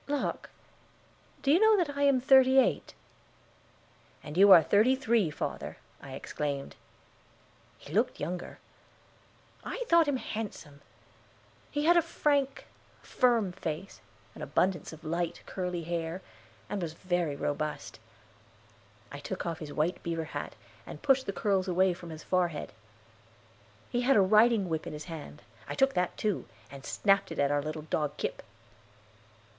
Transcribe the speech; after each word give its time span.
"Locke, 0.07 0.49
do 1.43 1.51
you 1.51 1.59
know 1.59 1.77
that 1.77 1.95
I 1.95 2.01
am 2.01 2.19
thirty 2.19 2.57
eight?" 2.57 2.95
"And 4.23 4.35
you 4.35 4.51
are 4.51 4.63
thirty 4.63 4.95
three, 4.95 5.29
father," 5.29 5.77
I 6.01 6.13
exclaimed. 6.13 6.75
He 7.77 7.93
looked 7.93 8.19
younger. 8.19 8.57
I 9.63 9.83
thought 9.89 10.07
him 10.07 10.17
handsome; 10.17 10.81
he 11.69 11.85
had 11.85 11.97
a 11.97 12.01
frank, 12.01 12.65
firm 13.03 13.51
face, 13.51 14.01
an 14.33 14.41
abundance 14.41 14.91
of 14.91 15.03
light, 15.03 15.43
curly 15.45 15.83
hair, 15.83 16.23
and 16.67 16.81
was 16.81 16.93
very 16.93 17.35
robust. 17.35 17.99
I 19.11 19.19
took 19.19 19.45
off 19.45 19.59
his 19.59 19.71
white 19.71 20.01
beaver 20.01 20.23
hat, 20.33 20.55
and 20.83 21.03
pushed 21.03 21.27
the 21.27 21.31
curls 21.31 21.67
away 21.67 21.93
from 21.93 22.09
his 22.09 22.23
forehead. 22.23 22.73
He 23.91 24.01
had 24.01 24.15
his 24.15 24.25
riding 24.25 24.67
whip 24.67 24.87
in 24.87 24.93
his 24.93 25.05
hand. 25.05 25.43
I 25.67 25.75
took 25.75 25.93
that, 25.93 26.17
too, 26.17 26.47
and 26.71 26.83
snapped 26.87 27.31
it 27.31 27.37
at 27.37 27.51
our 27.51 27.61
little 27.61 27.83
dog, 27.83 28.17
Kip. 28.17 28.41